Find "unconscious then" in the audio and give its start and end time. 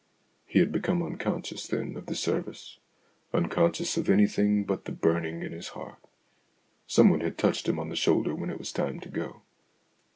1.03-1.95